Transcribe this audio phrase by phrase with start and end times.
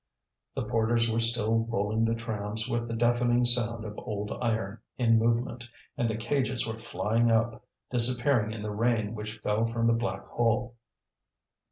[0.55, 5.19] The porters were still rolling the trams with the deafening sound of old iron in
[5.19, 9.93] movement, and the cages were flying up, disappearing in the rain which fell from the
[9.93, 10.73] black hole.